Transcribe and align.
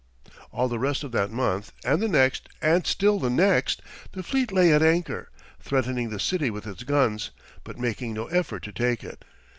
All 0.51 0.67
the 0.67 0.79
rest 0.79 1.03
of 1.03 1.11
that 1.11 1.29
month, 1.29 1.73
and 1.85 2.01
the 2.01 2.07
next, 2.07 2.49
and 2.59 2.87
still 2.87 3.19
the 3.19 3.29
next, 3.29 3.83
the 4.13 4.23
fleet 4.23 4.51
lay 4.51 4.73
at 4.73 4.81
anchor, 4.81 5.29
threatening 5.59 6.09
the 6.09 6.19
city 6.19 6.49
with 6.49 6.65
its 6.65 6.81
guns, 6.81 7.29
but 7.63 7.77
making 7.77 8.15
no 8.15 8.25
effort 8.25 8.63
to 8.63 8.71
take 8.71 9.03
it. 9.03 9.23